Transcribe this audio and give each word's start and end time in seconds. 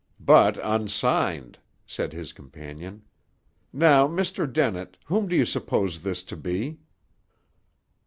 "But 0.19 0.57
unsigned," 0.63 1.59
said 1.85 2.11
his 2.11 2.33
companion. 2.33 3.03
"Now, 3.71 4.07
Mr. 4.07 4.51
Dennett, 4.51 4.97
whom 5.05 5.27
do 5.27 5.35
you 5.35 5.45
suppose 5.45 6.01
this 6.01 6.23
to 6.23 6.35
be?" 6.35 6.79